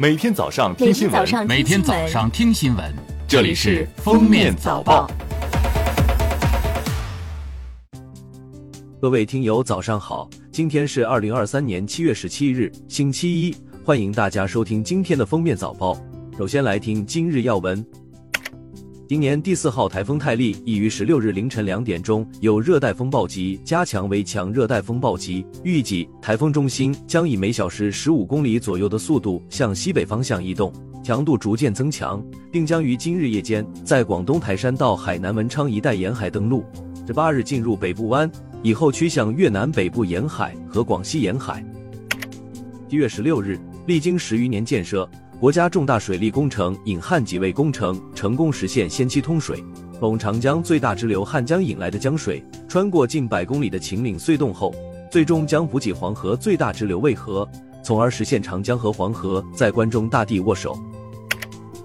[0.00, 2.94] 每天早上听新闻，每天早上听新闻，
[3.26, 5.10] 这里是《封面早报》。
[9.02, 10.30] 各位听友，早上好！
[10.52, 15.94] 今天是二零二三年七月十七日，星期一，欢迎大家收听今天的《封面早报》。
[16.38, 17.84] 首先来听今日要闻。
[19.08, 30.70] 今年第四号台风泰利已于十六日凌晨两点钟由热带风暴级加强为强热带风暴级，预计台风中心将以每小时十五公里左右的速度向西北方向移动，
[31.02, 36.62] 强度逐渐增强，并将于今日夜间在广东台山到海南文昌一带沿海登陆，
[37.06, 38.30] 至八日进入北部湾，
[38.62, 41.64] 以后趋向越南北部沿海和广西沿海。
[42.90, 45.08] 七月十六日，历经十余年建设。
[45.40, 49.62] 国家重大水利工程引汉济渭工程成功实现先期通水，
[50.00, 54.74] 从长江最大支流汉江引来的江水，穿过近百公里的秦岭隧洞后，
[55.12, 57.48] 最终将补给黄河最大支流渭河，
[57.84, 60.76] 从而实现长江和黄河在关中大地握手。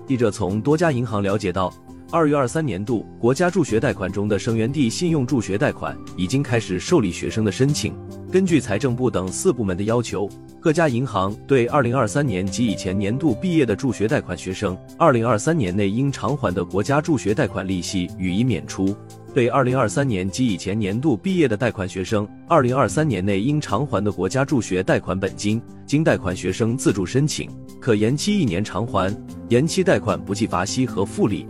[0.08, 1.72] 记者从多家银行了解到，
[2.10, 7.94] 二月二三年度国家助学贷款中的生源地信用助学贷款已经开始受理学生的申请。
[8.32, 10.28] 根据财政部等四部门的要求。
[10.64, 18.96] 各家银行对二零二三年及以前年度毕业的助学贷款学生，二零二三年内应偿还的国家助学贷款利息予以免除；
[19.34, 27.50] 对二零二三年及以前年度毕业的贷款学生，二零二三年内应偿还的国家助学贷款本金，经贷款学生自主申请，
[27.82, 29.14] 可延期一年偿还，
[29.50, 31.46] 延期贷款不计罚息和复利。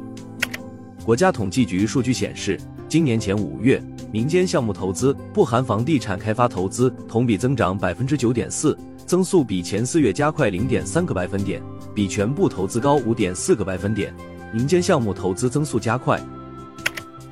[1.05, 3.79] 国家统计局数据显示，今年前五月，
[4.13, 8.77] 民间项目投资（不含房地产开发投资）同比增长百分之九点四。
[9.07, 11.59] 增速比前四月加快零点三个百分点，
[11.95, 14.13] 比全部投资高五点四个百分点。
[14.53, 16.21] 民间项目投资增速加快。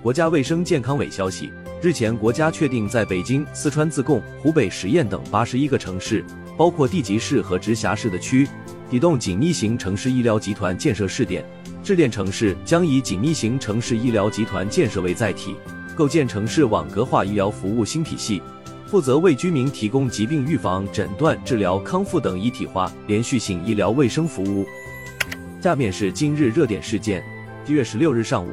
[0.02, 1.52] 国家卫生健康委消息，
[1.84, 6.26] 日前国家确定在北京、四川自贡、湖北十堰等八十一个城市，
[6.58, 8.48] 包括地级市和直辖市的区，
[8.90, 11.46] 启动紧密型城市医疗集团建设试点。
[11.84, 15.56] 试点城市将以紧密型城市医疗集团建设为载体，
[15.96, 18.42] 构建城市网格化医疗服务新体系。
[18.88, 24.66] 负责为居民提供疾病预防、诊断、治疗、康复等一体化、连续性医疗卫生服务。
[25.62, 27.24] 下面是今日热点事件。
[27.66, 28.50] 一月十六日上午，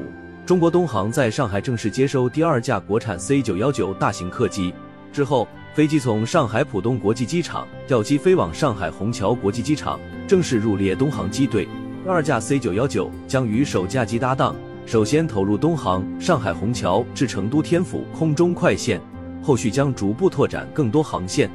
[0.46, 4.72] 中国东航在上海正式接收第二架国产 C 九幺九大型客机
[5.12, 9.98] 之后，飞机从上海浦东国际机场调机飞往上海虹桥国际机场，
[10.28, 11.66] 正式入列东航机队。
[12.04, 14.54] 第二架 C 九幺九将与首架机搭档，
[14.88, 18.98] 首先投入东航上海虹桥至成都天府空中快线。
[19.42, 21.50] 后续将逐步拓展更多航线。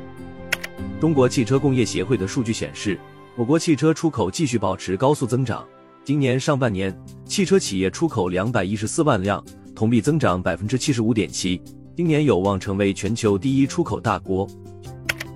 [1.02, 2.96] 中国汽车工业协会的数据显示，
[3.36, 5.66] 我国汽车出口继续保持高速增长。
[6.06, 6.96] 今年上半年，
[7.26, 9.44] 汽车企业出口两百一十四万辆，
[9.74, 11.60] 同比增长百分之七十五点七。
[11.98, 14.48] 今年有望成为全球第一出口大国。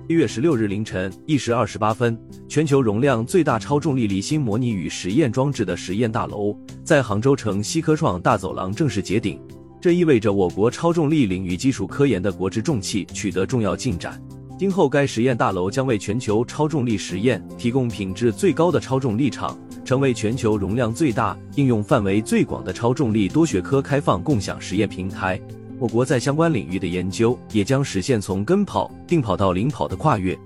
[0.10, 9.38] 一月十六日凌晨一时二十八分，全球容量最大超重力离心模拟与实验装置的实验大楼在杭州城西科创大走廊正式揭顶。
[9.82, 14.18] 这意味着我国超重力领域基础科研的国之重器取得重要进展。
[14.58, 25.38] 今后，该实验大楼将为全球超重力实验提供品质最高的超重力场，成为全球容量最大、应用范围最广的超重力多学科开放共享实验平台。
[25.80, 30.38] 我国在相关领域的研究也将实现从跟跑、定跑到领跑的跨越。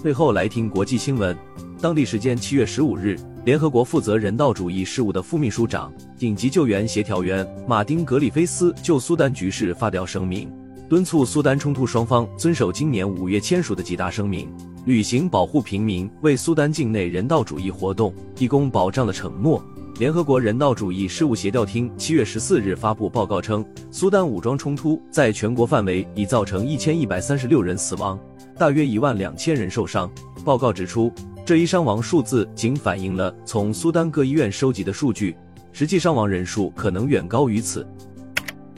[0.00, 1.36] 最后来听国际新闻。
[1.80, 3.18] 当地时间七月十五日。
[3.44, 10.50] 联合国负责人道主义事务的副秘书长、紧急救援协调员马丁·格里菲斯就苏丹局势发表声明，
[10.88, 14.48] 敦促苏丹冲突双方遵守今年五月签署的几大声明，
[14.86, 19.62] 履行保护平民、为苏丹境内人道主义活动提供保障的承诺。
[19.96, 28.18] 联合国人道主义事务协调厅七月十四日发布报告称，苏丹武装冲突在全国范围已造成一千一百三十六人死亡，
[28.58, 30.10] 大约一万两千人受伤。
[30.44, 31.12] 报告指出。
[31.46, 35.36] 这一伤亡数字仅反映了从苏丹各医院收集的数据，
[35.72, 37.86] 实际伤亡人数可能远高于此。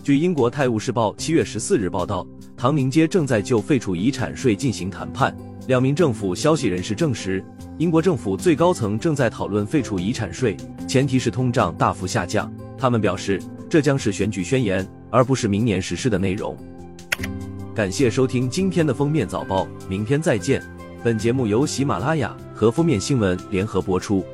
[0.02, 2.26] 据英国《泰晤士报》七月十四日报道，
[2.56, 5.32] 唐宁街正在就废除遗产税进行谈判。
[5.68, 7.44] 两名政府消息人士证实，
[7.78, 10.56] 英国政府最高层正在讨论废除遗产税，
[10.88, 12.50] 前提是通胀大幅下降。
[12.78, 13.38] 他们表示，
[13.68, 16.56] 这将是选举宣言，而不是明年实施的内容。
[17.74, 20.62] 感谢收听今天的封面早报，明天再见。
[21.04, 24.24] 本节目由喜马拉雅和封面新闻联合播出。